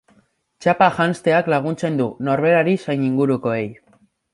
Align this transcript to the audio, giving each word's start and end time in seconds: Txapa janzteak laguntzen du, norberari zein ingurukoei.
Txapa 0.65 0.87
janzteak 1.01 1.51
laguntzen 1.57 2.03
du, 2.03 2.11
norberari 2.31 2.77
zein 2.87 3.09
ingurukoei. 3.13 3.65